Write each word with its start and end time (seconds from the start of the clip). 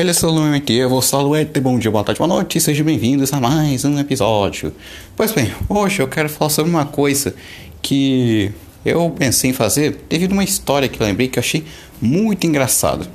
Ele 0.00 0.10
é 0.10 0.26
o 0.26 0.30
Lumente, 0.30 0.72
eu 0.72 0.88
vou 0.88 1.02
Saluete, 1.02 1.60
bom 1.60 1.78
dia, 1.78 1.90
boa 1.90 2.02
tarde, 2.02 2.18
boa 2.18 2.26
noite, 2.26 2.58
sejam 2.58 2.86
bem-vindos 2.86 3.34
a 3.34 3.38
mais 3.38 3.84
um 3.84 3.98
episódio. 3.98 4.72
Pois 5.14 5.30
bem, 5.30 5.52
hoje 5.68 6.00
eu 6.00 6.08
quero 6.08 6.26
falar 6.30 6.48
sobre 6.48 6.70
uma 6.70 6.86
coisa 6.86 7.34
que 7.82 8.50
eu 8.82 9.10
pensei 9.10 9.50
em 9.50 9.52
fazer 9.52 10.00
devido 10.08 10.30
a 10.30 10.36
uma 10.36 10.42
história 10.42 10.88
que 10.88 10.98
eu 10.98 11.06
lembrei 11.06 11.28
que 11.28 11.38
eu 11.38 11.42
achei 11.42 11.66
muito 12.00 12.46
engraçada. 12.46 13.06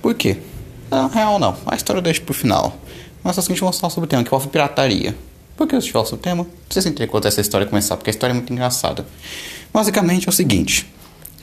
Por 0.00 0.14
quê? 0.14 0.36
Não, 0.88 1.08
real 1.08 1.40
não, 1.40 1.56
a 1.66 1.74
história 1.74 1.98
eu 1.98 2.02
deixo 2.04 2.22
pro 2.22 2.32
final. 2.32 2.78
Mas 3.24 3.36
é 3.36 3.40
o 3.40 3.42
seguinte, 3.42 3.58
vamos 3.58 3.80
falar 3.80 3.90
sobre 3.90 4.06
o 4.06 4.08
tema 4.08 4.22
que 4.22 4.28
envolve 4.28 4.46
pirataria. 4.50 5.12
Por 5.56 5.66
que 5.66 5.74
eu 5.74 5.82
falar 5.82 6.04
sobre 6.04 6.20
o 6.20 6.22
tema? 6.22 6.44
Não 6.44 6.50
precisa 6.66 6.88
entender 6.88 7.08
quando 7.08 7.26
essa 7.26 7.40
história 7.40 7.66
começar, 7.66 7.96
porque 7.96 8.10
a 8.10 8.12
história 8.12 8.32
é 8.32 8.34
muito 8.34 8.52
engraçada. 8.52 9.04
Basicamente 9.72 10.28
é 10.28 10.30
o 10.30 10.32
seguinte. 10.32 10.86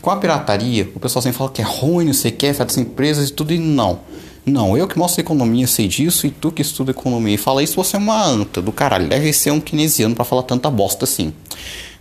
Com 0.02 0.10
a 0.10 0.16
pirataria, 0.16 0.90
o 0.96 1.00
pessoal 1.02 1.22
sempre 1.22 1.38
fala 1.38 1.52
que 1.52 1.62
é 1.62 1.66
ruim, 1.66 2.06
não 2.06 2.14
sei 2.14 2.32
o 2.32 2.34
que, 2.34 2.48
afeta 2.48 2.72
as 2.72 2.78
empresas 2.78 3.28
e 3.30 3.34
tudo, 3.34 3.54
e 3.54 3.60
não. 3.60 4.00
Não, 4.46 4.76
eu 4.76 4.88
que 4.88 4.98
mostro 4.98 5.22
economia 5.22 5.68
sei 5.68 5.88
disso, 5.88 6.26
e 6.26 6.32
tu 6.32 6.52
que 6.52 6.62
estuda 6.62 6.92
economia 6.92 7.36
e 7.36 7.38
fala 7.38 7.62
isso, 7.62 7.76
você 7.76 7.96
é 7.96 8.00
uma 8.00 8.24
anta 8.26 8.62
do 8.62 8.72
caralho. 8.72 9.08
Deve 9.08 9.32
ser 9.34 9.52
um 9.52 9.60
keynesiano 9.60 10.16
para 10.16 10.26
falar 10.26 10.44
tanta 10.44 10.70
bosta 10.70 11.06
assim. 11.06 11.32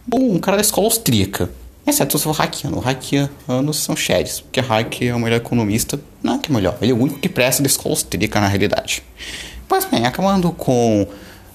Bom, 0.07 0.35
um 0.35 0.39
cara 0.39 0.57
da 0.57 0.63
escola 0.63 0.87
austríaca. 0.87 1.51
Exceto 1.87 2.19
se 2.19 2.25
for 2.25 2.33
hackeando. 2.33 2.79
Hackeanos 2.79 3.77
são 3.79 3.95
sheds, 3.95 4.41
porque 4.41 4.61
hack 4.61 5.03
é 5.03 5.15
o 5.15 5.21
melhor 5.21 5.37
economista. 5.37 6.01
Não 6.23 6.35
é 6.35 6.39
que 6.39 6.51
é 6.51 6.55
melhor, 6.55 6.79
ele 6.81 6.93
é 6.93 6.95
o 6.95 6.99
único 6.99 7.19
que 7.19 7.29
presta 7.29 7.63
da 7.63 7.67
escola 7.67 7.95
austríaca 7.95 8.41
na 8.41 8.49
realidade. 8.49 9.03
Pois 9.69 9.85
bem, 9.85 10.07
acabando 10.07 10.51
com 10.53 11.07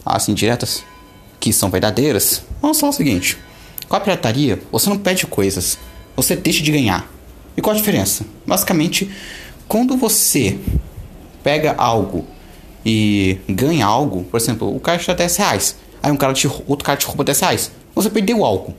as 0.06 0.30
indiretas 0.30 0.84
que 1.40 1.52
são 1.52 1.70
verdadeiras, 1.70 2.44
vamos 2.62 2.80
falar 2.80 2.92
o 2.92 2.96
seguinte. 2.96 3.38
Com 3.90 3.96
a 3.96 4.00
pirataria, 4.00 4.62
você 4.72 4.90
não 4.90 4.98
pede 4.98 5.26
coisas, 5.28 5.78
você 6.16 6.36
deixa 6.36 6.64
de 6.64 6.72
ganhar. 6.72 7.12
E 7.58 7.62
qual 7.62 7.76
a 7.76 7.78
diferença? 7.78 8.26
Basicamente, 8.46 9.10
quando 9.68 9.98
você 9.98 10.58
pega 11.44 11.76
algo 11.78 12.26
e 12.86 13.40
ganha 13.48 13.86
algo, 13.86 14.24
por 14.26 14.38
exemplo, 14.38 14.76
o 14.76 14.80
cara 14.80 14.98
te 14.98 15.08
dá 15.08 15.14
10 15.14 15.36
reais, 15.38 15.76
aí 16.02 16.12
um 16.12 16.18
cara 16.18 16.34
te, 16.34 16.48
outro 16.68 16.86
cara 16.86 16.98
te 16.98 17.06
rouba 17.06 17.24
10 17.24 17.40
reais, 17.40 17.72
você 17.94 18.10
perdeu 18.10 18.44
algo. 18.44 18.74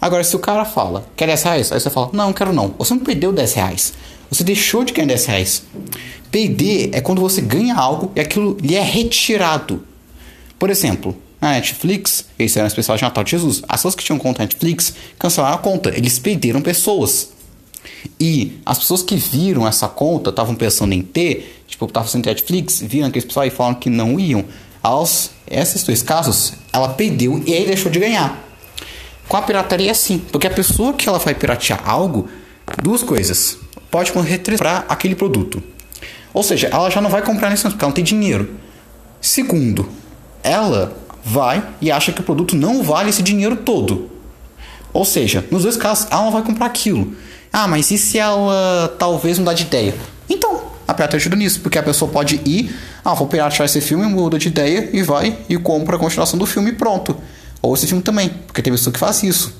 Agora, 0.00 0.22
se 0.22 0.36
o 0.36 0.38
cara 0.38 0.64
fala, 0.64 1.06
quer 1.16 1.26
10 1.26 1.42
reais? 1.42 1.72
Aí 1.72 1.80
você 1.80 1.90
fala, 1.90 2.10
não, 2.12 2.32
quero 2.32 2.52
não. 2.52 2.74
Você 2.78 2.94
não 2.94 3.00
perdeu 3.00 3.32
10 3.32 3.54
reais. 3.54 3.92
Você 4.30 4.44
deixou 4.44 4.84
de 4.84 4.92
ganhar 4.92 5.08
10 5.08 5.26
reais. 5.26 5.62
Perder 6.30 6.90
é 6.92 7.00
quando 7.00 7.20
você 7.20 7.40
ganha 7.40 7.74
algo 7.74 8.12
e 8.14 8.20
aquilo 8.20 8.56
lhe 8.60 8.74
é 8.74 8.82
retirado. 8.82 9.82
Por 10.58 10.70
exemplo, 10.70 11.16
a 11.40 11.52
Netflix, 11.52 12.26
esse 12.38 12.58
era 12.58 12.64
um 12.64 12.68
especial 12.68 12.96
de 12.96 13.02
Natal 13.02 13.24
de 13.24 13.30
Jesus. 13.30 13.62
As 13.68 13.80
pessoas 13.80 13.94
que 13.94 14.04
tinham 14.04 14.18
conta 14.18 14.42
Netflix 14.42 14.94
cancelaram 15.18 15.56
a 15.56 15.58
conta. 15.58 15.90
Eles 15.90 16.18
perderam 16.18 16.60
pessoas. 16.60 17.30
E 18.18 18.58
as 18.64 18.78
pessoas 18.78 19.02
que 19.02 19.16
viram 19.16 19.66
essa 19.66 19.88
conta, 19.88 20.30
estavam 20.30 20.54
pensando 20.54 20.92
em 20.92 21.02
ter, 21.02 21.62
tipo, 21.66 21.86
estavam 21.86 22.08
sem 22.08 22.22
Netflix, 22.22 22.80
viram 22.80 23.08
aquele 23.08 23.26
pessoal 23.26 23.46
e 23.46 23.50
falaram 23.50 23.76
que 23.76 23.90
não 23.90 24.18
iam. 24.18 24.44
Aos 24.82 25.30
esses 25.50 25.82
dois 25.82 26.02
casos, 26.02 26.52
ela 26.72 26.90
perdeu 26.90 27.42
e 27.46 27.52
aí 27.52 27.66
deixou 27.66 27.90
de 27.90 27.98
ganhar. 27.98 28.42
Com 29.28 29.36
a 29.36 29.42
pirataria 29.42 29.88
é 29.88 29.90
assim, 29.90 30.18
porque 30.18 30.46
a 30.46 30.50
pessoa 30.50 30.92
que 30.92 31.08
ela 31.08 31.18
vai 31.18 31.34
piratear 31.34 31.82
algo, 31.88 32.28
duas 32.82 33.02
coisas. 33.02 33.58
Pode 33.90 34.12
retretar 34.12 34.84
aquele 34.88 35.14
produto. 35.14 35.62
Ou 36.32 36.42
seja, 36.42 36.68
ela 36.68 36.90
já 36.90 37.00
não 37.00 37.10
vai 37.10 37.22
comprar 37.22 37.50
nesse 37.50 37.62
porque 37.62 37.82
ela 37.82 37.88
não 37.88 37.94
tem 37.94 38.04
dinheiro. 38.04 38.50
Segundo, 39.20 39.88
ela 40.42 40.96
vai 41.24 41.66
e 41.80 41.90
acha 41.90 42.12
que 42.12 42.20
o 42.20 42.24
produto 42.24 42.54
não 42.54 42.82
vale 42.82 43.10
esse 43.10 43.22
dinheiro 43.22 43.56
todo. 43.56 44.10
Ou 44.92 45.04
seja, 45.04 45.44
nos 45.50 45.64
dois 45.64 45.76
casos, 45.76 46.06
ela 46.10 46.22
não 46.22 46.30
vai 46.30 46.42
comprar 46.42 46.66
aquilo. 46.66 47.16
Ah, 47.58 47.66
mas 47.66 47.90
e 47.90 47.96
se 47.96 48.18
ela 48.18 48.94
talvez 48.98 49.38
mudar 49.38 49.54
de 49.54 49.62
ideia? 49.62 49.94
Então, 50.28 50.60
a 50.86 50.92
pirataria 50.92 51.16
ajuda 51.16 51.36
nisso, 51.36 51.60
porque 51.60 51.78
a 51.78 51.82
pessoa 51.82 52.10
pode 52.10 52.38
ir, 52.44 52.76
ah, 53.02 53.14
vou 53.14 53.26
piratear 53.26 53.64
esse 53.64 53.80
filme, 53.80 54.04
muda 54.04 54.38
de 54.38 54.48
ideia 54.48 54.90
e 54.92 55.02
vai 55.02 55.38
e 55.48 55.56
compra 55.56 55.96
a 55.96 55.98
continuação 55.98 56.38
do 56.38 56.44
filme 56.44 56.68
e 56.68 56.74
pronto. 56.74 57.16
Ou 57.62 57.72
esse 57.72 57.86
filme 57.86 58.02
também, 58.02 58.28
porque 58.46 58.60
tem 58.60 58.70
pessoa 58.70 58.92
que 58.92 58.98
faz 58.98 59.22
isso. 59.22 59.54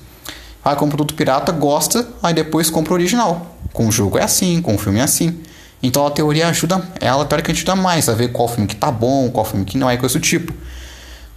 Vai 0.63 0.75
compra 0.75 0.93
o 0.93 0.97
produto 0.97 1.15
pirata, 1.15 1.51
gosta, 1.51 2.07
aí 2.21 2.35
depois 2.35 2.69
compra 2.69 2.93
o 2.93 2.95
original. 2.97 3.57
Com 3.73 3.87
o 3.87 3.91
jogo 3.91 4.19
é 4.19 4.23
assim, 4.23 4.61
com 4.61 4.75
o 4.75 4.77
filme 4.77 4.99
é 4.99 5.01
assim. 5.01 5.35
Então 5.81 6.05
a 6.05 6.11
teoria 6.11 6.49
ajuda, 6.49 6.79
ela 7.01 7.25
teoricamente 7.25 7.63
ajuda 7.63 7.75
mais 7.75 8.07
a 8.07 8.13
ver 8.13 8.31
qual 8.31 8.47
filme 8.47 8.67
que 8.67 8.75
tá 8.75 8.91
bom, 8.91 9.27
qual 9.31 9.43
filme 9.43 9.65
que 9.65 9.75
não 9.75 9.89
é, 9.89 9.97
coisa 9.97 10.19
do 10.19 10.21
tipo. 10.21 10.53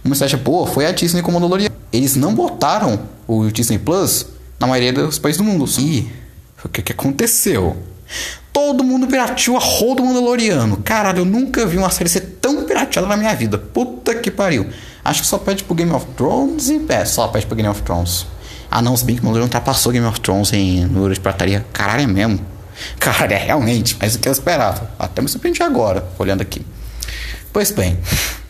Uma 0.05 0.13
estratégia 0.13 0.37
boa 0.37 0.67
foi 0.67 0.85
a 0.85 0.91
Disney 0.91 1.23
com 1.23 1.31
o 1.31 1.33
Mandaloriano. 1.33 1.73
Eles 1.91 2.15
não 2.15 2.35
botaram 2.35 2.99
o 3.27 3.49
Disney 3.49 3.79
Plus 3.79 4.27
na 4.59 4.67
maioria 4.67 4.93
dos 4.93 5.17
países 5.17 5.39
do 5.39 5.43
mundo. 5.43 5.65
E 5.79 6.20
o 6.63 6.69
que, 6.69 6.81
que 6.81 6.91
aconteceu? 6.91 7.77
Todo 8.51 8.83
mundo 8.83 9.07
pirateou 9.07 9.55
a 9.55 9.59
roda 9.59 10.03
Mandaloriano. 10.03 10.77
Caralho, 10.77 11.19
eu 11.19 11.25
nunca 11.25 11.65
vi 11.65 11.77
uma 11.77 11.89
série 11.89 12.09
ser 12.09 12.37
tão 12.41 12.65
pirateada 12.65 13.07
na 13.07 13.15
minha 13.15 13.33
vida. 13.33 13.57
Puta 13.57 14.15
que 14.15 14.29
pariu. 14.29 14.67
Acho 15.03 15.21
que 15.21 15.27
só 15.27 15.37
pede 15.37 15.63
pro 15.63 15.73
Game 15.73 15.91
of 15.91 16.05
Thrones 16.17 16.69
e. 16.69 16.85
É, 16.89 17.05
só 17.05 17.27
pede 17.29 17.45
pro 17.45 17.55
Game 17.55 17.69
of 17.69 17.81
Thrones. 17.81 18.25
Ah 18.69 18.81
não, 18.81 18.95
se 18.95 19.05
bem 19.05 19.15
que 19.15 19.21
o 19.21 19.25
Mandaloriano 19.25 19.47
ultrapassou 19.47 19.91
Game 19.91 20.05
of 20.05 20.19
Thrones 20.19 20.51
em 20.53 20.85
número 20.85 21.13
de 21.13 21.19
pirataria. 21.19 21.65
Caralho, 21.71 22.03
é 22.03 22.07
mesmo. 22.07 22.39
Cara, 22.99 23.33
é 23.33 23.37
realmente, 23.37 23.95
mas 23.99 24.15
o 24.15 24.19
que 24.19 24.27
eu 24.27 24.31
esperava. 24.31 24.91
Até 24.99 25.21
me 25.21 25.27
surpreendi 25.27 25.63
agora, 25.63 26.07
olhando 26.19 26.41
aqui. 26.41 26.65
Pois 27.53 27.71
bem, 27.71 27.97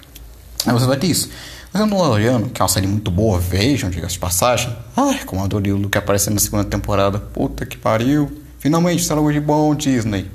você 0.66 0.85
vai 0.85 0.97
ter 0.97 1.07
isso. 1.07 1.29
Mas 1.74 1.84
Mandaloriano, 1.84 2.50
que 2.50 2.62
é 2.62 2.64
uma 2.64 2.70
série 2.70 2.86
muito 2.86 3.09
boa, 3.09 3.40
vejam, 3.40 3.90
diga-se 3.90 4.16
de 4.16 4.20
passagem. 4.20 4.76
Ai, 4.96 5.22
como 5.26 5.42
adorei 5.42 5.72
o 5.72 5.90
que 5.90 5.98
apareceu 5.98 6.34
na 6.34 6.40
segunda 6.40 6.66
temporada. 6.66 7.18
Puta 7.18 7.66
que 7.66 7.78
pariu. 7.78 8.30
Finalmente, 8.59 9.06
será 9.06 9.20
algo 9.20 9.32
de 9.32 9.40
bom, 9.40 9.74
Disney. 9.74 10.30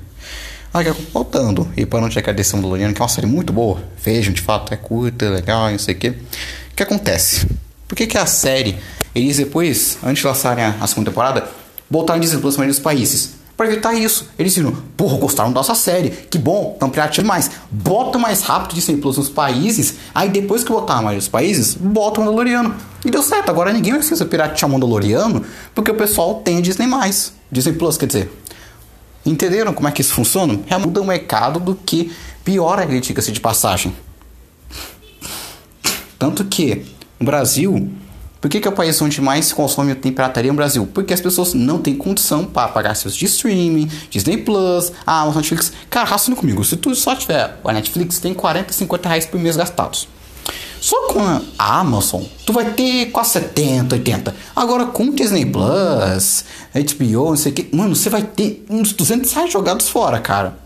Aí, 0.73 0.85
voltando, 1.13 1.71
e 1.77 1.85
para 1.85 2.01
não 2.01 2.09
te 2.09 2.17
agradecer 2.17 2.55
o 2.55 2.57
Mandaloriano, 2.57 2.91
que 2.91 3.01
é 3.01 3.03
uma 3.03 3.09
série 3.09 3.27
muito 3.27 3.53
boa. 3.53 3.83
Vejam, 4.03 4.33
de 4.33 4.41
fato, 4.41 4.73
é 4.73 4.77
curta, 4.77 5.29
legal, 5.29 5.69
não 5.69 5.77
sei 5.77 5.93
o 5.93 5.97
que. 5.99 6.09
O 6.09 6.15
que 6.75 6.81
acontece? 6.81 7.47
Por 7.87 7.95
que, 7.95 8.07
que 8.07 8.17
a 8.17 8.25
série, 8.25 8.75
eles 9.13 9.37
depois, 9.37 9.99
antes 10.03 10.21
de 10.21 10.27
lançarem 10.27 10.63
a, 10.63 10.75
a 10.81 10.87
segunda 10.87 11.11
temporada, 11.11 11.47
botaram 11.87 12.19
Disney 12.19 12.41
Plus 12.41 12.57
nos 12.57 12.79
países? 12.79 13.36
Para 13.57 13.65
evitar 13.65 13.95
isso. 13.95 14.29
Eles 14.37 14.55
viram, 14.55 14.71
porra, 14.95 15.17
gostaram 15.17 15.49
da 15.49 15.55
nossa 15.55 15.73
série. 15.73 16.11
Que 16.11 16.37
bom, 16.37 16.73
estão 16.73 16.91
pirateando 16.91 17.27
mais. 17.27 17.49
Bota 17.71 18.19
mais 18.19 18.43
rápido 18.43 18.75
Disney 18.75 18.97
Plus 18.97 19.17
nos 19.17 19.29
países. 19.29 19.95
Aí 20.13 20.29
depois 20.29 20.63
que 20.63 20.71
botar 20.71 21.01
mais 21.01 21.15
nos 21.15 21.27
países, 21.27 21.73
bota 21.73 22.21
o 22.21 22.23
Mandaloriano. 22.23 22.75
E 23.03 23.09
deu 23.09 23.23
certo. 23.23 23.49
Agora 23.49 23.73
ninguém 23.73 23.93
vai 23.93 23.99
precisa 23.99 24.27
piratear 24.27 24.69
o 24.69 24.73
Mandaloriano 24.73 25.43
porque 25.73 25.89
o 25.89 25.95
pessoal 25.95 26.35
tem 26.35 26.61
Disney 26.61 26.85
mais. 26.85 27.33
Disney 27.51 27.73
Plus, 27.73 27.97
quer 27.97 28.05
dizer. 28.05 28.31
Entenderam 29.25 29.73
como 29.73 29.87
é 29.87 29.91
que 29.91 30.01
isso 30.01 30.13
funciona? 30.13 30.59
É 30.69 30.77
muda 30.77 31.01
o 31.01 31.05
mercado 31.05 31.59
do 31.59 31.73
que 31.73 32.13
piora 32.43 32.83
a 32.83 32.85
crítica-se 32.85 33.31
de 33.31 33.39
passagem. 33.39 33.93
Tanto 36.19 36.45
que 36.45 36.85
no 37.19 37.25
Brasil 37.25 37.89
por 38.39 38.49
que, 38.49 38.59
que 38.59 38.67
é 38.67 38.71
o 38.71 38.73
país 38.73 39.01
onde 39.01 39.19
mais 39.19 39.47
se 39.47 39.55
consome 39.55 39.95
tem 39.95 40.11
pirataria 40.11 40.51
no 40.51 40.55
Brasil? 40.55 40.87
Porque 40.93 41.13
as 41.13 41.21
pessoas 41.21 41.53
não 41.53 41.79
têm 41.79 41.95
condição 41.95 42.45
para 42.45 42.67
pagar 42.67 42.95
seus 42.95 43.15
de 43.15 43.25
streaming, 43.25 43.89
Disney 44.09 44.37
Plus, 44.37 44.91
a 45.05 45.21
Amazon 45.21 45.41
Netflix. 45.41 45.71
Cara, 45.89 46.05
raciocina 46.05 46.35
comigo. 46.35 46.63
Se 46.63 46.77
tu 46.77 46.93
só 46.95 47.15
tiver 47.15 47.59
a 47.63 47.73
Netflix, 47.73 48.19
tem 48.19 48.33
40, 48.33 48.71
50 48.71 49.09
reais 49.09 49.25
por 49.25 49.39
mês 49.39 49.57
gastados. 49.57 50.07
Só 50.79 51.07
com 51.07 51.19
a 51.57 51.79
Amazon, 51.79 52.21
tu 52.45 52.53
vai 52.53 52.71
ter 52.71 53.07
quase 53.07 53.31
70, 53.31 53.95
80. 53.95 54.35
Agora 54.55 54.85
com 54.85 55.09
Disney 55.09 55.45
Plus, 55.45 56.45
HBO, 56.73 57.29
não 57.29 57.35
sei 57.35 57.51
o 57.51 57.55
que, 57.55 57.75
mano, 57.75 57.95
você 57.95 58.09
vai 58.09 58.21
ter 58.21 58.63
uns 58.69 58.93
200 58.93 59.31
reais 59.33 59.51
jogados 59.51 59.89
fora, 59.89 60.19
cara. 60.19 60.57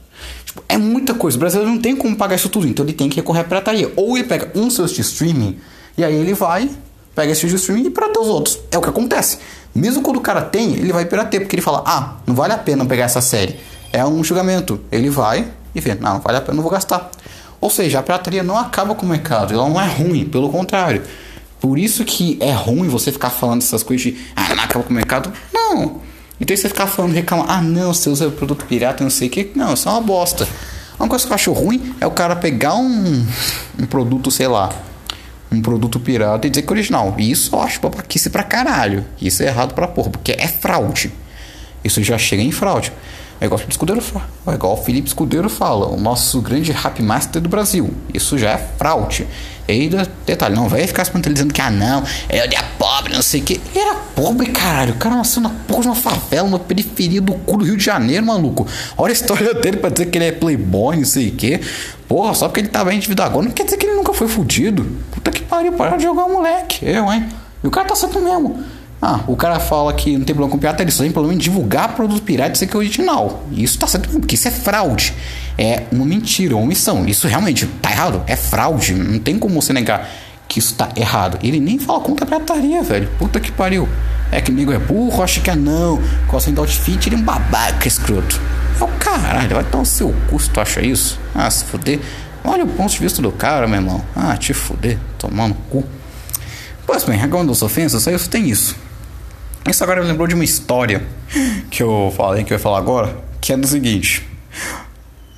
Tipo, 0.45 0.63
é 0.67 0.77
muita 0.77 1.13
coisa. 1.13 1.37
O 1.37 1.39
brasileiro 1.39 1.71
não 1.71 1.79
tem 1.79 1.95
como 1.95 2.15
pagar 2.15 2.35
isso 2.35 2.49
tudo, 2.49 2.67
então 2.67 2.83
ele 2.83 2.93
tem 2.93 3.09
que 3.09 3.15
recorrer 3.15 3.39
à 3.39 3.43
pirataria. 3.45 3.91
Ou 3.95 4.17
ele 4.17 4.27
pega 4.27 4.51
um 4.53 4.69
seus 4.69 4.91
de 4.91 4.99
streaming 4.99 5.57
e 5.97 6.03
aí 6.03 6.13
ele 6.13 6.33
vai 6.33 6.69
pega 7.15 7.31
esse 7.31 7.41
vídeo 7.41 7.55
streaming 7.55 7.87
e 7.87 7.89
pirateia 7.89 8.21
os 8.21 8.27
outros. 8.27 8.59
É 8.71 8.77
o 8.77 8.81
que 8.81 8.89
acontece. 8.89 9.39
Mesmo 9.73 10.01
quando 10.01 10.17
o 10.17 10.21
cara 10.21 10.41
tem, 10.41 10.73
ele 10.73 10.91
vai 10.91 11.05
piratear, 11.05 11.41
porque 11.41 11.55
ele 11.55 11.61
fala, 11.61 11.83
ah, 11.85 12.15
não 12.25 12.35
vale 12.35 12.53
a 12.53 12.57
pena 12.57 12.85
pegar 12.85 13.05
essa 13.05 13.21
série. 13.21 13.59
É 13.91 14.05
um 14.05 14.23
julgamento. 14.23 14.81
Ele 14.91 15.09
vai 15.09 15.47
e 15.73 15.79
vê, 15.79 15.95
não, 15.95 16.15
não 16.15 16.19
vale 16.19 16.37
a 16.37 16.41
pena, 16.41 16.55
não 16.55 16.63
vou 16.63 16.71
gastar. 16.71 17.09
Ou 17.59 17.69
seja, 17.69 17.99
a 17.99 18.03
pirataria 18.03 18.43
não 18.43 18.57
acaba 18.57 18.95
com 18.95 19.05
o 19.05 19.09
mercado, 19.09 19.53
ela 19.53 19.69
não 19.69 19.79
é 19.79 19.87
ruim, 19.87 20.25
pelo 20.25 20.49
contrário. 20.49 21.03
Por 21.59 21.77
isso 21.77 22.03
que 22.03 22.37
é 22.41 22.51
ruim 22.51 22.87
você 22.87 23.11
ficar 23.11 23.29
falando 23.29 23.61
essas 23.61 23.83
coisas 23.83 24.01
de, 24.03 24.17
ah, 24.35 24.55
não 24.55 24.63
acaba 24.63 24.83
com 24.83 24.89
o 24.89 24.95
mercado. 24.95 25.31
Não. 25.53 26.01
Então 26.39 26.57
você 26.57 26.67
ficar 26.67 26.87
falando, 26.87 27.13
reclamar, 27.13 27.45
ah, 27.49 27.61
não, 27.61 27.93
você 27.93 28.09
usa 28.09 28.29
produto 28.31 28.65
pirata, 28.65 29.03
não 29.03 29.11
sei 29.11 29.27
o 29.27 29.31
que. 29.31 29.51
Não, 29.55 29.75
isso 29.75 29.87
é 29.87 29.91
uma 29.91 30.01
bosta. 30.01 30.47
Uma 30.99 31.07
coisa 31.07 31.25
que 31.25 31.31
eu 31.31 31.35
acho 31.35 31.51
ruim 31.51 31.95
é 32.01 32.07
o 32.07 32.11
cara 32.11 32.35
pegar 32.35 32.75
um, 32.75 33.25
um 33.79 33.85
produto, 33.85 34.31
sei 34.31 34.47
lá, 34.47 34.69
um 35.51 35.61
produto 35.61 35.99
pirata 35.99 36.47
e 36.47 36.49
dizer 36.49 36.61
que 36.61 36.69
é 36.69 36.73
original. 36.73 37.13
E 37.17 37.29
isso 37.29 37.55
eu 37.55 37.61
acho 37.61 37.81
babaquice 37.81 38.29
pra 38.29 38.43
caralho. 38.43 39.05
Isso 39.21 39.43
é 39.43 39.47
errado 39.47 39.73
pra 39.73 39.87
porra, 39.87 40.09
porque 40.09 40.31
é 40.31 40.47
fraude. 40.47 41.11
Isso 41.83 42.01
já 42.01 42.17
chega 42.17 42.41
em 42.41 42.51
fraude. 42.51 42.91
É 43.41 43.45
igual 43.45 43.55
o 43.55 43.57
Felipe 43.57 43.73
Escudeiro 43.73 44.01
fala. 44.01 44.29
É 44.45 44.51
igual 44.51 44.73
o 44.73 44.77
Felipe 44.77 45.07
Escudeiro 45.07 45.49
fala, 45.49 45.87
o 45.87 45.99
nosso 45.99 46.39
grande 46.41 46.71
rap 46.71 47.01
master 47.01 47.41
do 47.41 47.49
Brasil. 47.49 47.91
Isso 48.13 48.37
já 48.37 48.51
é 48.51 48.57
fraude. 48.77 49.27
E 49.67 49.71
aí, 49.71 49.89
detalhe, 50.25 50.53
não 50.53 50.69
vai 50.69 50.85
ficar 50.85 51.05
se 51.05 51.11
dizendo 51.11 51.51
que, 51.51 51.59
ah, 51.59 51.71
não, 51.71 52.03
ele 52.29 52.55
é 52.55 52.63
pobre, 52.77 53.13
não 53.13 53.21
sei 53.23 53.41
o 53.41 53.43
que. 53.43 53.53
Ele 53.53 53.79
era 53.79 53.95
pobre, 53.95 54.47
caralho. 54.47 54.93
O 54.93 54.97
cara 54.97 55.15
nasceu 55.15 55.41
na 55.41 55.49
porra 55.49 55.81
de 55.81 55.87
uma 55.87 55.95
favela, 55.95 56.49
na 56.49 56.59
periferia 56.59 57.19
do 57.19 57.33
cu 57.33 57.57
do 57.57 57.65
Rio 57.65 57.77
de 57.77 57.83
Janeiro, 57.83 58.23
maluco. 58.25 58.67
Olha 58.95 59.11
a 59.11 59.13
história 59.13 59.55
dele 59.55 59.77
pra 59.77 59.89
dizer 59.89 60.05
que 60.07 60.17
ele 60.19 60.25
é 60.25 60.31
playboy, 60.31 60.97
não 60.97 61.05
sei 61.05 61.29
o 61.29 61.31
que. 61.31 61.61
Porra, 62.07 62.35
só 62.35 62.47
porque 62.47 62.59
ele 62.59 62.67
tava 62.67 62.93
endividado 62.93 63.29
agora, 63.29 63.45
não 63.45 63.53
quer 63.53 63.63
dizer 63.63 63.77
que 63.77 63.87
ele 63.87 63.95
nunca 63.95 64.13
foi 64.13 64.27
fudido. 64.27 64.85
Pariu, 65.51 65.73
para 65.73 65.97
de 65.97 66.03
jogar 66.03 66.23
o 66.23 66.31
moleque. 66.31 66.85
Eu, 66.85 67.11
hein? 67.11 67.27
E 67.61 67.67
o 67.67 67.69
cara 67.69 67.85
tá 67.85 67.93
certo 67.93 68.21
mesmo. 68.21 68.63
Ah, 69.01 69.19
o 69.27 69.35
cara 69.35 69.59
fala 69.59 69.91
que 69.91 70.17
não 70.17 70.23
tem 70.23 70.33
problema 70.33 70.49
com 70.49 70.57
pirata, 70.57 70.81
ele 70.81 70.91
só 70.91 71.03
tem 71.03 71.11
problema 71.11 71.35
em 71.35 71.37
divulgar 71.37 71.93
produto 71.93 72.21
pirata 72.21 72.51
e 72.51 72.53
dizer 72.53 72.67
que 72.67 72.75
é 72.75 72.79
original. 72.79 73.43
Isso 73.51 73.77
tá 73.77 73.85
certo 73.85 74.07
porque 74.07 74.35
isso 74.35 74.47
é 74.47 74.51
fraude. 74.51 75.13
É 75.57 75.83
uma 75.91 76.05
mentira, 76.05 76.55
uma 76.55 76.63
omissão. 76.63 77.05
Isso 77.05 77.27
realmente 77.27 77.67
tá 77.81 77.91
errado. 77.91 78.23
É 78.27 78.37
fraude. 78.37 78.93
Não 78.93 79.19
tem 79.19 79.37
como 79.37 79.61
você 79.61 79.73
negar 79.73 80.07
que 80.47 80.59
isso 80.59 80.73
tá 80.73 80.87
errado. 80.95 81.37
Ele 81.43 81.59
nem 81.59 81.77
fala 81.77 81.99
contra 81.99 82.23
a 82.23 82.27
pirataria, 82.27 82.81
velho. 82.81 83.09
Puta 83.19 83.37
que 83.37 83.51
pariu. 83.51 83.89
É 84.31 84.39
que 84.39 84.51
amigo 84.51 84.71
é 84.71 84.79
burro, 84.79 85.21
acha 85.21 85.41
que 85.41 85.49
é 85.49 85.55
não. 85.55 86.01
Gosta 86.29 86.49
de 86.49 86.59
outfit, 86.59 87.07
ele 87.07 87.17
é 87.17 87.19
um 87.19 87.23
babaca 87.23 87.89
escroto. 87.89 88.39
É 88.79 88.83
o 88.85 88.87
caralho, 88.87 89.55
vai 89.55 89.63
dar 89.65 89.79
o 89.79 89.85
seu 89.85 90.15
custo, 90.29 90.61
acha 90.61 90.81
isso? 90.81 91.19
Ah, 91.35 91.51
se 91.51 91.65
fuder. 91.65 91.99
Olha 92.43 92.63
o 92.63 92.67
ponto 92.67 92.91
de 92.91 92.99
vista 92.99 93.21
do 93.21 93.31
cara, 93.31 93.67
meu 93.67 93.77
irmão. 93.77 94.03
Ah, 94.15 94.35
te 94.35 94.53
fuder, 94.53 94.97
tomando 95.17 95.55
cu. 95.69 95.83
Pois 96.85 97.03
bem, 97.03 97.21
agora 97.21 97.45
das 97.45 97.61
ofensas, 97.61 98.07
aí 98.07 98.17
você 98.17 98.29
tem 98.29 98.49
isso. 98.49 98.75
Isso 99.69 99.83
agora 99.83 100.01
me 100.01 100.07
lembrou 100.07 100.27
de 100.27 100.33
uma 100.33 100.43
história 100.43 101.05
que 101.69 101.83
eu 101.83 102.11
falei 102.17 102.43
que 102.43 102.51
eu 102.51 102.55
ia 102.55 102.59
falar 102.59 102.79
agora, 102.79 103.15
que 103.39 103.53
é 103.53 103.57
do 103.57 103.67
seguinte. 103.67 104.27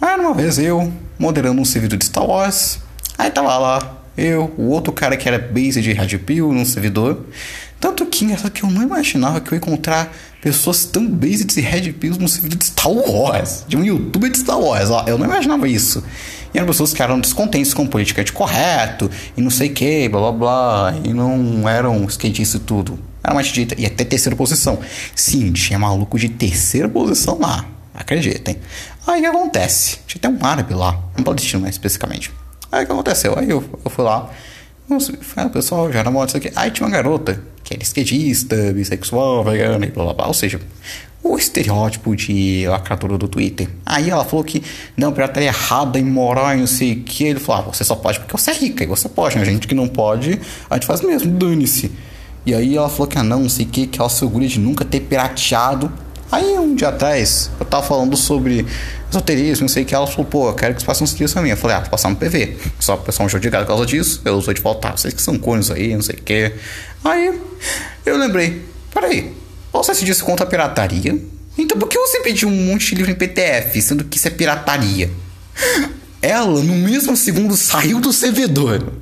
Era 0.02 0.22
uma 0.22 0.34
vez 0.34 0.58
eu 0.58 0.92
moderando 1.20 1.62
um 1.62 1.66
servidor 1.66 1.98
de 1.98 2.06
Star 2.06 2.26
Wars, 2.26 2.80
aí 3.18 3.30
tava 3.30 3.58
lá 3.58 4.04
eu, 4.18 4.54
o 4.58 4.70
outro 4.70 4.94
cara 4.94 5.18
que 5.18 5.28
era 5.28 5.40
base 5.40 5.82
de 5.82 5.92
Red 5.92 6.18
Pill 6.20 6.54
num 6.54 6.66
servidor. 6.66 7.26
Tanto 7.84 8.06
que 8.06 8.24
engraçado 8.24 8.50
que 8.50 8.64
eu 8.64 8.70
não 8.70 8.82
imaginava 8.82 9.42
que 9.42 9.50
eu 9.50 9.56
ia 9.56 9.58
encontrar 9.58 10.10
pessoas 10.42 10.86
tão 10.86 11.06
base 11.06 11.44
de 11.44 11.60
Red 11.60 11.92
Pills 11.92 12.18
no 12.18 12.30
servidor 12.30 12.58
de 12.58 12.64
Star 12.64 12.90
Wars, 12.90 13.66
de 13.68 13.76
um 13.76 13.84
youtuber 13.84 14.32
de 14.32 14.38
Star 14.38 14.58
Wars, 14.58 14.90
ó, 14.90 15.04
eu 15.06 15.18
não 15.18 15.26
imaginava 15.26 15.68
isso. 15.68 16.02
E 16.54 16.58
eram 16.58 16.66
pessoas 16.66 16.94
que 16.94 17.04
eram 17.04 17.20
descontentes 17.20 17.74
com 17.74 17.86
política 17.86 18.24
de 18.24 18.32
correto, 18.32 19.12
e 19.36 19.42
não 19.42 19.50
sei 19.50 19.68
o 19.68 19.74
que, 19.74 20.08
blá 20.08 20.22
blá 20.22 20.32
blá, 20.32 20.96
e 21.04 21.14
não 21.14 21.68
eram 21.68 22.06
skatistas 22.06 22.62
e 22.62 22.64
tudo. 22.64 22.98
Era 23.22 23.34
mais 23.34 23.48
de 23.48 23.68
e 23.78 23.86
até 23.86 24.06
terceira 24.06 24.34
posição. 24.34 24.80
Sim, 25.14 25.52
tinha 25.52 25.78
maluco 25.78 26.18
de 26.18 26.30
terceira 26.30 26.88
posição 26.88 27.38
lá. 27.38 27.66
Acreditem. 27.94 28.60
Aí 29.06 29.20
o 29.20 29.24
que 29.24 29.28
acontece? 29.28 29.98
Tinha 30.08 30.20
até 30.20 30.30
um 30.30 30.48
árabe 30.48 30.74
lá, 30.74 30.98
um 31.20 31.24
palestino 31.24 31.64
mais 31.64 31.76
especificamente. 31.76 32.32
Aí 32.72 32.86
o 32.86 32.88
que 32.88 32.94
aconteceu? 32.94 33.38
Aí 33.38 33.50
eu, 33.50 33.62
eu 33.84 33.92
fui 33.92 34.06
lá. 34.06 34.30
O 34.90 35.50
pessoal 35.50 35.92
já 35.92 36.04
moda 36.12 36.28
isso 36.28 36.38
aqui. 36.38 36.52
Aí 36.56 36.72
tinha 36.72 36.86
uma 36.86 36.96
garota 36.96 37.42
que 37.64 37.74
era 37.74 37.84
skatista, 37.84 38.56
bissexual, 38.74 39.44
vegana 39.44 39.86
e 39.86 39.90
blá 39.90 40.04
blá 40.04 40.14
blá. 40.14 40.28
Ou 40.28 40.34
seja, 40.34 40.60
o 41.24 41.38
estereótipo 41.38 42.16
de 42.16 42.66
lacradora 42.68 43.18
do 43.18 43.28
Twitter. 43.28 43.70
Aí 43.86 44.10
ela 44.10 44.26
falou 44.26 44.44
que 44.44 44.62
não, 44.98 45.14
pirataria 45.14 45.50
é 45.50 45.52
errada, 45.52 45.98
imoral 45.98 46.54
e 46.54 46.58
não 46.58 46.68
sei 46.68 46.94
o 46.94 47.04
que. 47.04 47.24
Ele 47.24 47.40
falou: 47.40 47.62
ah, 47.62 47.74
você 47.74 47.84
só 47.84 47.96
pode 47.96 48.20
porque 48.20 48.36
você 48.36 48.52
é 48.52 48.54
rica 48.54 48.84
e 48.84 48.88
você 48.88 49.08
pode, 49.08 49.38
né? 49.38 49.46
Gente 49.46 49.68
que 49.68 49.74
não 49.74 49.88
pode, 49.88 50.40
a 50.70 50.76
gente 50.76 50.86
faz 50.86 51.02
mesmo, 51.02 51.32
dane-se. 51.32 51.92
E 52.46 52.54
aí 52.54 52.76
ela 52.76 52.90
falou 52.90 53.08
que 53.08 53.18
ah, 53.18 53.24
não, 53.24 53.40
não 53.40 53.50
sei 53.50 53.66
o 53.66 53.70
que, 53.70 53.88
que 53.88 54.00
ela 54.00 54.10
se 54.10 54.24
orgulha 54.26 54.48
de 54.48 54.60
nunca 54.60 54.84
ter 54.84 55.00
pirateado. 55.00 55.92
Aí 56.30 56.58
um 56.58 56.76
dia 56.76 56.90
atrás, 56.90 57.50
eu 57.60 57.66
tava 57.66 57.84
falando 57.84 58.18
sobre 58.18 58.66
esoterismo, 59.14 59.64
não 59.64 59.68
sei 59.68 59.84
o 59.84 59.86
que, 59.86 59.96
ela 59.96 60.08
falou, 60.08 60.26
pô, 60.26 60.50
eu 60.50 60.54
quero 60.54 60.74
que 60.74 60.82
você 60.82 60.86
faça 60.86 61.04
um 61.04 61.08
serviço 61.08 61.34
pra 61.34 61.44
mim. 61.44 61.50
Eu 61.50 61.58
falei, 61.58 61.78
ah, 61.78 61.80
vou 61.82 61.90
passar 61.90 62.10
no 62.10 62.16
PV. 62.16 62.58
Só 62.80 62.96
pra 62.96 63.06
passar 63.06 63.24
um 63.24 63.30
jogo 63.30 63.42
de 63.42 63.50
gado 63.50 63.66
por 63.66 63.70
causa 63.70 63.86
disso, 63.86 64.22
eu 64.26 64.36
usou 64.36 64.54
de 64.54 64.62
voltar. 64.62 64.98
Vocês 64.98 65.14
que 65.14 65.22
são 65.22 65.38
cornos 65.38 65.72
aí, 65.72 65.94
não 65.94 66.02
sei 66.02 66.16
o 66.16 66.22
que. 66.22 66.52
Aí 67.04 67.40
eu 68.06 68.18
lembrei, 68.18 68.64
peraí, 68.94 69.34
você 69.72 69.94
se 69.94 70.06
disse 70.06 70.24
contra 70.24 70.46
a 70.46 70.50
pirataria? 70.50 71.18
Então 71.58 71.78
por 71.78 71.88
que 71.88 71.98
você 71.98 72.20
pediu 72.22 72.50
um 72.50 72.66
monte 72.68 72.90
de 72.90 72.96
livro 72.96 73.12
em 73.12 73.16
PTF, 73.16 73.82
sendo 73.82 74.04
que 74.04 74.18
isso 74.18 74.28
é 74.28 74.32
pirataria? 74.32 75.12
Ela, 76.22 76.64
no 76.64 76.76
mesmo 76.76 77.16
segundo, 77.18 77.56
saiu 77.56 78.00
do 78.00 78.14
servidor. 78.14 78.94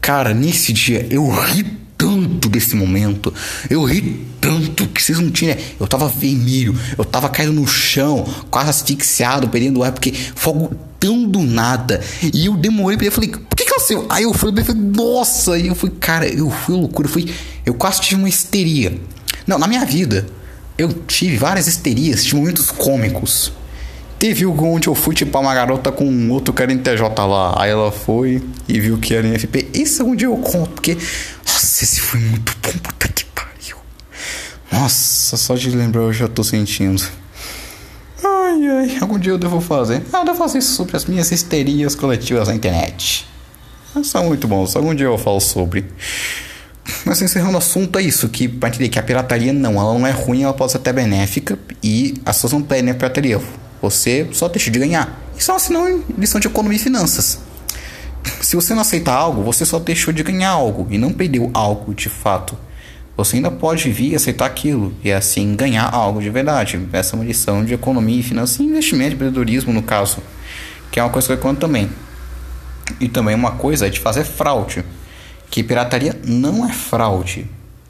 Cara, 0.00 0.34
nesse 0.34 0.72
dia 0.72 1.06
eu 1.10 1.28
ri 1.28 1.77
tanto 1.98 2.48
desse 2.48 2.76
momento. 2.76 3.34
Eu 3.68 3.84
ri 3.84 4.24
tanto 4.40 4.86
que 4.86 5.02
vocês 5.02 5.18
não 5.18 5.30
tinham. 5.30 5.56
Eu 5.78 5.86
tava 5.88 6.08
vermelho, 6.08 6.78
eu 6.96 7.04
tava 7.04 7.28
caindo 7.28 7.52
no 7.52 7.66
chão, 7.66 8.24
quase 8.48 8.70
asfixiado, 8.70 9.48
perdendo 9.48 9.82
ar, 9.82 9.90
porque 9.90 10.12
fogo 10.12 10.70
tão 11.00 11.24
do 11.24 11.40
nada. 11.40 12.00
E 12.32 12.46
eu 12.46 12.56
demorei 12.56 12.96
pra 12.96 13.06
ele, 13.06 13.14
falei, 13.14 13.30
por 13.30 13.56
que 13.56 13.64
que 13.64 13.72
ela 13.72 13.80
saiu? 13.80 14.06
Aí 14.08 14.22
eu 14.22 14.32
falei, 14.32 14.64
falei, 14.64 14.80
nossa, 14.80 15.58
e 15.58 15.66
eu 15.66 15.74
fui, 15.74 15.90
cara, 15.90 16.26
eu 16.28 16.48
fui 16.48 16.76
loucura, 16.76 17.08
eu 17.08 17.12
fui, 17.12 17.34
eu 17.66 17.74
quase 17.74 18.00
tive 18.00 18.20
uma 18.20 18.28
histeria. 18.28 18.98
Não, 19.46 19.58
na 19.58 19.66
minha 19.66 19.84
vida, 19.84 20.26
eu 20.76 20.92
tive 20.92 21.36
várias 21.36 21.66
histerias, 21.66 22.24
tive 22.24 22.36
momentos 22.36 22.70
cômicos. 22.70 23.52
Teve 24.18 24.44
o 24.44 24.64
onde 24.64 24.88
eu 24.88 24.96
fui 24.96 25.14
tipo 25.14 25.38
uma 25.38 25.54
garota 25.54 25.92
com 25.92 26.04
um 26.04 26.32
outro 26.32 26.52
cara 26.52 26.72
em 26.72 26.78
TJ 26.78 27.02
lá. 27.24 27.54
Aí 27.56 27.70
ela 27.70 27.92
foi 27.92 28.42
e 28.66 28.80
viu 28.80 28.98
que 28.98 29.14
era 29.14 29.24
em 29.24 29.38
FP. 29.38 29.68
Esse 29.72 30.02
é 30.02 30.04
onde 30.04 30.24
eu 30.24 30.36
conto, 30.36 30.70
porque. 30.70 30.98
Nossa, 31.78 31.84
esse 31.84 32.00
foi 32.00 32.18
muito 32.18 32.56
bom, 32.60 32.72
puta 32.72 33.06
que 33.06 33.24
pariu. 33.26 33.76
Nossa, 34.72 35.36
só 35.36 35.54
de 35.54 35.70
lembrar 35.70 36.00
eu 36.02 36.12
já 36.12 36.26
tô 36.26 36.42
sentindo. 36.42 37.00
Ai, 38.24 38.68
ai, 38.68 38.98
algum 39.00 39.16
dia 39.16 39.30
eu 39.30 39.38
devo 39.38 39.60
fazer. 39.60 40.02
Ah, 40.12 40.18
eu 40.18 40.24
devo 40.24 40.36
fazer 40.36 40.58
isso 40.58 40.74
sobre 40.74 40.96
as 40.96 41.04
minhas 41.04 41.30
histerias 41.30 41.94
coletivas 41.94 42.48
na 42.48 42.54
internet. 42.56 43.28
São 44.02 44.24
muito 44.24 44.48
bons, 44.48 44.74
algum 44.74 44.92
dia 44.92 45.06
eu 45.06 45.16
falo 45.16 45.38
sobre. 45.38 45.84
Mas 47.04 47.22
encerrando 47.22 47.54
o 47.54 47.58
assunto, 47.58 47.96
é 47.96 48.02
isso, 48.02 48.28
que 48.28 48.48
pra 48.48 48.70
entender 48.70 48.88
que 48.88 48.98
a 48.98 49.02
pirataria 49.02 49.52
não, 49.52 49.74
ela 49.74 49.94
não 49.94 50.04
é 50.04 50.10
ruim, 50.10 50.42
ela 50.42 50.54
pode 50.54 50.72
ser 50.72 50.78
até 50.78 50.92
benéfica 50.92 51.56
e 51.80 52.20
as 52.26 52.38
pessoas 52.38 52.54
não 52.54 52.62
pedem 52.62 52.90
a 52.90 52.94
pirataria. 52.94 53.40
Você 53.80 54.26
só 54.32 54.48
deixa 54.48 54.68
de 54.68 54.80
ganhar. 54.80 55.16
Isso 55.38 55.52
é 55.52 55.54
uma 55.54 56.02
lição 56.18 56.40
de 56.40 56.48
economia 56.48 56.76
e 56.76 56.82
finanças. 56.82 57.38
Se 58.40 58.56
você 58.56 58.74
não 58.74 58.82
aceita 58.82 59.12
algo, 59.12 59.42
você 59.42 59.64
só 59.64 59.78
deixou 59.78 60.12
de 60.12 60.22
ganhar 60.22 60.50
algo 60.50 60.86
e 60.90 60.98
não 60.98 61.12
perdeu 61.12 61.50
algo 61.52 61.94
de 61.94 62.08
fato. 62.08 62.56
Você 63.16 63.36
ainda 63.36 63.50
pode 63.50 63.90
vir 63.90 64.14
aceitar 64.14 64.46
aquilo 64.46 64.94
e 65.02 65.10
assim 65.10 65.56
ganhar 65.56 65.92
algo 65.92 66.22
de 66.22 66.30
verdade. 66.30 66.80
Essa 66.92 67.14
é 67.14 67.18
uma 67.18 67.24
lição 67.24 67.64
de 67.64 67.74
economia 67.74 68.20
e 68.20 68.22
finanças 68.22 68.60
e 68.60 68.62
investimento, 68.62 69.14
empreendedorismo 69.14 69.72
no 69.72 69.82
caso, 69.82 70.18
que 70.90 71.00
é 71.00 71.02
uma 71.02 71.10
coisa 71.10 71.26
que 71.26 71.34
eu 71.34 71.38
conto 71.38 71.58
também. 71.58 71.90
E 73.00 73.08
também 73.08 73.34
uma 73.34 73.52
coisa 73.52 73.88
é 73.88 73.90
de 73.90 73.98
fazer 73.98 74.24
fraude, 74.24 74.84
que 75.50 75.64
pirataria 75.64 76.16
não 76.24 76.64
é 76.64 76.72
fraude. 76.72 77.46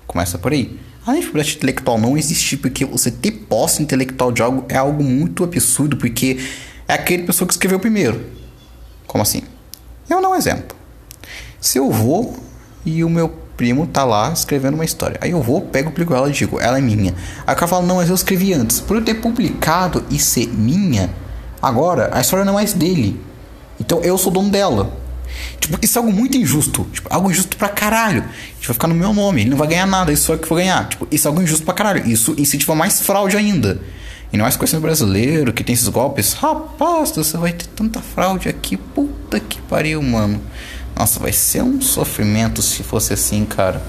Começa 0.06 0.38
por 0.38 0.52
aí. 0.52 0.78
A 1.06 1.12
propriedade 1.12 1.56
intelectual 1.56 1.98
não 1.98 2.16
existe 2.16 2.56
porque 2.56 2.84
você 2.84 3.10
ter 3.10 3.32
posse 3.32 3.82
intelectual 3.82 4.32
de 4.32 4.42
algo 4.42 4.64
é 4.68 4.76
algo 4.76 5.04
muito 5.04 5.44
absurdo, 5.44 5.96
porque 5.96 6.38
é 6.86 6.94
aquele 6.94 7.24
pessoa 7.24 7.46
que 7.46 7.52
escreveu 7.52 7.78
primeiro. 7.78 8.24
Como 9.06 9.22
assim? 9.22 9.42
Eu 10.08 10.20
um 10.20 10.34
exemplo. 10.34 10.76
Se 11.60 11.78
eu 11.78 11.90
vou 11.90 12.36
e 12.84 13.04
o 13.04 13.10
meu 13.10 13.28
primo 13.56 13.86
tá 13.86 14.04
lá 14.04 14.32
escrevendo 14.32 14.74
uma 14.74 14.84
história. 14.84 15.18
Aí 15.20 15.32
eu 15.32 15.42
vou, 15.42 15.60
pego, 15.60 15.90
publico 15.90 16.14
ela 16.14 16.28
e 16.28 16.32
digo, 16.32 16.60
ela 16.60 16.78
é 16.78 16.80
minha. 16.80 17.12
Aí 17.46 17.54
o 17.54 17.56
cara 17.56 17.66
fala, 17.66 17.84
não, 17.84 17.96
mas 17.96 18.08
eu 18.08 18.14
escrevi 18.14 18.54
antes. 18.54 18.80
Por 18.80 18.96
eu 18.96 19.04
ter 19.04 19.14
publicado 19.14 20.04
e 20.08 20.18
ser 20.18 20.46
minha, 20.46 21.10
agora 21.60 22.10
a 22.12 22.20
história 22.20 22.44
não 22.44 22.52
é 22.52 22.56
mais 22.56 22.72
dele. 22.72 23.20
Então 23.80 24.00
eu 24.00 24.16
sou 24.16 24.32
dono 24.32 24.48
dela. 24.48 24.92
Tipo, 25.60 25.78
isso 25.82 25.98
é 25.98 26.00
algo 26.00 26.12
muito 26.12 26.36
injusto. 26.38 26.86
Tipo, 26.92 27.08
algo 27.12 27.30
injusto 27.30 27.56
pra 27.56 27.68
caralho. 27.68 28.22
Tipo, 28.22 28.68
vai 28.68 28.74
ficar 28.74 28.88
no 28.88 28.94
meu 28.94 29.12
nome, 29.12 29.42
ele 29.42 29.50
não 29.50 29.58
vai 29.58 29.68
ganhar 29.68 29.86
nada, 29.86 30.12
isso 30.12 30.24
só 30.24 30.34
eu 30.34 30.38
que 30.38 30.48
vou 30.48 30.56
ganhar. 30.56 30.88
Tipo, 30.88 31.06
isso 31.10 31.26
é 31.26 31.28
algo 31.28 31.42
injusto 31.42 31.64
pra 31.64 31.74
caralho. 31.74 32.08
Isso 32.08 32.34
incentiva 32.38 32.74
mais 32.74 33.00
fraude 33.00 33.36
ainda. 33.36 33.80
E 34.32 34.36
não 34.36 34.46
é 34.46 34.52
coisa 34.52 34.78
brasileiro 34.78 35.52
que 35.52 35.64
tem 35.64 35.72
esses 35.72 35.88
golpes. 35.88 36.34
Rapaz, 36.34 37.12
você 37.12 37.36
vai 37.36 37.52
ter 37.52 37.66
tanta 37.68 38.00
fraude 38.00 38.48
aqui. 38.48 38.76
Puta 38.76 39.40
que 39.40 39.60
pariu, 39.62 40.02
mano. 40.02 40.40
Nossa, 40.96 41.18
vai 41.18 41.32
ser 41.32 41.62
um 41.62 41.80
sofrimento 41.80 42.60
se 42.60 42.82
fosse 42.82 43.12
assim, 43.12 43.44
cara. 43.44 43.80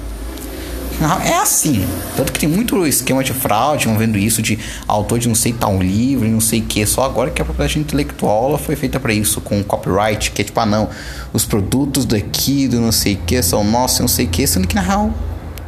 É 1.25 1.35
assim. 1.35 1.85
Tanto 2.15 2.31
que 2.33 2.39
tem 2.39 2.49
muito 2.49 2.85
esquema 2.85 3.23
de 3.23 3.33
fraude, 3.33 3.87
vendo 3.97 4.17
isso 4.17 4.41
de 4.41 4.59
autor 4.85 5.17
de 5.17 5.29
não 5.29 5.35
sei 5.35 5.53
tal 5.53 5.81
livro 5.81 6.27
e 6.27 6.29
não 6.29 6.41
sei 6.41 6.59
o 6.59 6.65
que. 6.65 6.85
Só 6.85 7.03
agora 7.03 7.31
que 7.31 7.41
a 7.41 7.45
propriedade 7.45 7.79
intelectual 7.79 8.57
foi 8.57 8.75
feita 8.75 8.99
para 8.99 9.13
isso, 9.13 9.39
com 9.39 9.63
copyright, 9.63 10.31
que 10.31 10.41
é 10.41 10.45
tipo, 10.45 10.59
ah 10.59 10.65
não, 10.65 10.89
os 11.31 11.45
produtos 11.45 12.05
daqui 12.05 12.67
do 12.67 12.81
não 12.81 12.91
sei 12.91 13.15
o 13.15 13.17
que 13.19 13.41
são 13.41 13.63
nossos, 13.63 13.99
não 14.01 14.07
sei 14.09 14.25
o 14.25 14.29
que, 14.29 14.45
sendo 14.45 14.67
que 14.67 14.75
na 14.75 14.81
real 14.81 15.13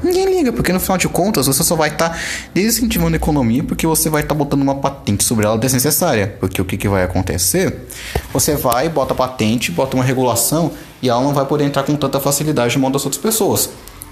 Ninguém 0.03 0.25
liga, 0.25 0.51
porque 0.51 0.73
no 0.73 0.79
final 0.79 0.97
de 0.97 1.07
contas 1.07 1.47
você 1.47 1.63
só 1.63 1.75
vai 1.75 1.89
estar 1.89 2.09
tá 2.09 2.19
desincentivando 2.53 3.13
a 3.13 3.17
economia 3.17 3.63
porque 3.63 3.85
você 3.85 4.09
vai 4.09 4.21
estar 4.21 4.33
tá 4.33 4.37
botando 4.37 4.61
uma 4.61 4.75
patente 4.75 5.23
sobre 5.23 5.45
ela 5.45 5.57
desnecessária. 5.57 6.35
Porque 6.39 6.61
o 6.61 6.65
que, 6.65 6.77
que 6.77 6.87
vai 6.87 7.03
acontecer? 7.03 7.87
Você 8.33 8.55
vai, 8.55 8.89
bota 8.89 9.13
patente, 9.13 9.71
bota 9.71 9.95
uma 9.95 10.03
regulação 10.03 10.71
e 11.01 11.09
ela 11.09 11.21
não 11.21 11.33
vai 11.33 11.45
poder 11.45 11.65
entrar 11.65 11.83
com 11.83 11.95
tanta 11.95 12.19
facilidade 12.19 12.75
no 12.75 12.81
mão 12.81 12.91
das 12.91 13.05
outras 13.05 13.21
pessoas. 13.21 13.69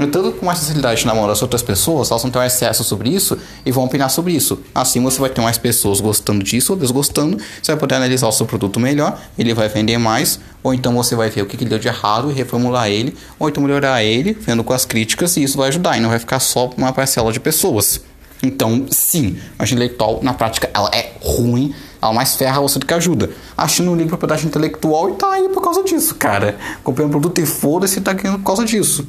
Tanto 0.07 0.31
com 0.31 0.45
mais 0.45 0.59
facilidade 0.59 1.05
na 1.05 1.13
mão 1.13 1.27
das 1.27 1.41
outras 1.41 1.61
pessoas, 1.61 2.09
elas 2.09 2.21
vão 2.21 2.31
ter 2.31 2.39
um 2.39 2.43
excesso 2.43 2.83
sobre 2.85 3.09
isso 3.09 3.37
e 3.65 3.71
vão 3.71 3.83
opinar 3.83 4.09
sobre 4.09 4.33
isso. 4.33 4.59
Assim 4.73 5.03
você 5.03 5.19
vai 5.19 5.29
ter 5.29 5.41
mais 5.41 5.57
pessoas 5.57 5.99
gostando 5.99 6.41
disso 6.41 6.71
ou 6.71 6.79
desgostando, 6.79 7.37
você 7.61 7.73
vai 7.73 7.79
poder 7.79 7.95
analisar 7.95 8.27
o 8.27 8.31
seu 8.31 8.45
produto 8.45 8.79
melhor, 8.79 9.19
ele 9.37 9.53
vai 9.53 9.67
vender 9.67 9.97
mais, 9.97 10.39
ou 10.63 10.73
então 10.73 10.93
você 10.95 11.15
vai 11.15 11.29
ver 11.29 11.41
o 11.41 11.45
que, 11.45 11.57
que 11.57 11.65
deu 11.65 11.77
de 11.77 11.89
errado 11.89 12.31
e 12.31 12.33
reformular 12.33 12.87
ele, 12.87 13.13
ou 13.37 13.49
então 13.49 13.61
melhorar 13.61 14.01
ele, 14.01 14.31
vendo 14.39 14.63
com 14.63 14.71
as 14.71 14.85
críticas, 14.85 15.35
e 15.35 15.43
isso 15.43 15.57
vai 15.57 15.67
ajudar, 15.67 15.97
e 15.97 15.99
não 15.99 16.09
vai 16.09 16.19
ficar 16.19 16.39
só 16.39 16.69
uma 16.77 16.93
parcela 16.93 17.33
de 17.33 17.39
pessoas. 17.39 18.01
Então, 18.41 18.85
sim, 18.89 19.37
a 19.57 19.65
intelectual, 19.65 20.19
na 20.23 20.33
prática, 20.33 20.69
ela 20.73 20.89
é 20.93 21.11
ruim, 21.21 21.75
ela 22.01 22.13
mais 22.13 22.35
ferra 22.35 22.61
você 22.61 22.79
do 22.79 22.85
que 22.85 22.93
ajuda. 22.93 23.29
Achando 23.57 23.91
um 23.91 23.93
livro 23.93 24.05
de 24.05 24.17
propriedade 24.17 24.47
intelectual 24.47 25.09
e 25.09 25.13
tá 25.13 25.33
aí 25.33 25.49
por 25.49 25.61
causa 25.61 25.83
disso, 25.83 26.15
cara. 26.15 26.57
Comprei 26.83 27.05
um 27.05 27.09
produto 27.09 27.39
e 27.39 27.45
foda-se 27.45 27.99
tá 27.99 28.13
ganhando 28.13 28.39
por 28.39 28.45
causa 28.45 28.63
disso. 28.63 29.05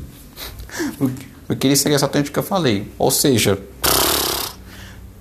Eu 1.49 1.57
queria 1.57 1.77
ser 1.77 1.91
exatamente 1.91 2.31
o 2.31 2.33
que 2.33 2.39
eu 2.39 2.45
falei. 2.45 2.91
Ou 2.99 3.11
seja, 3.11 3.59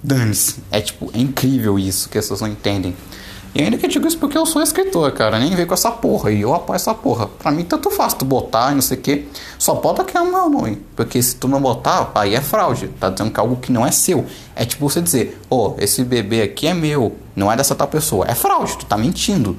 dane-se. 0.04 0.58
É 0.72 0.80
tipo, 0.80 1.12
é 1.14 1.20
incrível 1.20 1.80
isso 1.80 2.10
que 2.10 2.18
as 2.18 2.26
pessoas 2.26 2.42
não 2.42 2.48
entendem. 2.48 2.96
E 3.54 3.64
ainda 3.64 3.78
que 3.78 3.86
eu 3.88 3.90
digo 3.90 4.08
isso 4.08 4.18
porque 4.20 4.38
eu 4.38 4.46
sou 4.46 4.62
escritor, 4.62 5.12
cara. 5.12 5.40
Nem 5.40 5.56
veio 5.56 5.68
com 5.68 5.74
essa 5.74 5.90
porra. 5.90 6.32
E 6.32 6.42
eu 6.42 6.54
apoio 6.54 6.76
essa 6.76 6.94
porra. 6.94 7.28
Pra 7.28 7.52
mim, 7.52 7.64
tanto 7.64 7.90
faz 7.90 8.14
tu 8.14 8.24
botar 8.24 8.72
e 8.72 8.76
não 8.76 8.82
sei 8.82 8.98
o 8.98 9.02
que. 9.02 9.28
Só 9.58 9.74
bota 9.74 10.04
que 10.04 10.16
é 10.16 10.22
o 10.22 10.32
meu 10.32 10.50
nome. 10.50 10.78
Porque 10.96 11.22
se 11.22 11.36
tu 11.36 11.48
não 11.48 11.60
botar, 11.60 12.12
aí 12.14 12.36
é 12.36 12.42
fraude. 12.42 12.90
Tá 13.00 13.10
dizendo 13.10 13.32
que 13.32 13.40
é 13.40 13.42
algo 13.42 13.56
que 13.56 13.72
não 13.72 13.86
é 13.86 13.92
seu. 13.92 14.26
É 14.56 14.66
tipo 14.66 14.88
você 14.88 15.02
dizer: 15.02 15.42
Ô, 15.50 15.70
oh, 15.70 15.76
esse 15.80 16.04
bebê 16.04 16.44
aqui 16.44 16.68
é 16.68 16.74
meu. 16.76 17.16
Não 17.36 17.52
é 17.52 17.58
dessa 17.58 17.74
tal 17.74 17.88
pessoa. 17.88 18.26
É 18.28 18.36
fraude. 18.36 18.78
Tu 18.78 18.86
tá 18.86 18.98
mentindo. 18.98 19.58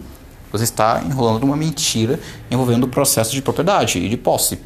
Você 0.52 0.64
está 0.64 1.02
enrolando 1.04 1.42
uma 1.42 1.56
mentira 1.56 2.18
envolvendo 2.50 2.85
o 2.85 2.88
processo 2.88 3.32
de 3.32 3.42
propriedade 3.42 3.99
e 3.99 4.09
de 4.09 4.16
posse. 4.16 4.59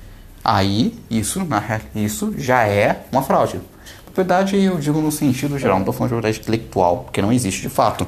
Aí, 0.44 0.94
isso, 1.10 1.46
isso 1.94 2.34
já 2.36 2.66
é 2.66 3.04
uma 3.10 3.22
fraude. 3.22 3.60
Propriedade 4.04 4.56
eu 4.56 4.76
digo 4.78 5.00
no 5.00 5.10
sentido 5.10 5.58
geral, 5.58 5.76
não 5.76 5.82
estou 5.82 5.94
falando 5.94 6.10
de 6.10 6.14
propriedade 6.14 6.40
intelectual, 6.40 6.98
porque 7.04 7.22
não 7.22 7.32
existe 7.32 7.62
de 7.62 7.68
fato. 7.70 8.06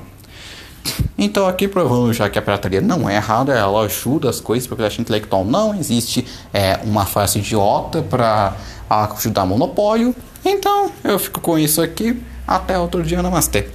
Então, 1.19 1.47
aqui 1.49 1.67
provando 1.67 2.13
já 2.13 2.29
que 2.29 2.39
a 2.39 2.43
pirataria 2.43 2.81
não 2.81 3.09
é 3.09 3.17
errada, 3.17 3.55
ela 3.55 3.81
ajuda 3.83 4.29
as 4.29 4.39
coisas, 4.39 4.67
propriedade 4.67 5.01
intelectual 5.01 5.45
não 5.45 5.75
existe 5.75 6.27
é, 6.53 6.79
uma 6.85 7.07
frase 7.07 7.39
idiota 7.39 8.03
para 8.03 8.55
ajudar 8.89 9.47
monopólio. 9.47 10.15
Então, 10.45 10.93
eu 11.03 11.19
fico 11.19 11.41
com 11.41 11.59
isso 11.59 11.81
aqui. 11.81 12.23
Até 12.47 12.79
outro 12.79 13.03
dia, 13.03 13.21
namastê. 13.23 13.65